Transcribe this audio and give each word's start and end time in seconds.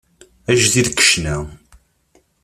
Ajdid 0.51 0.87
deg 0.87 0.97
ccna. 1.03 1.35